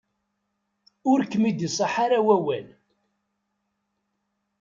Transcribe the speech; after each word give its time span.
Ur 1.11 1.19
kem-id-iṣaḥ 1.31 1.93
ara 2.05 2.19
wawal. 2.25 2.67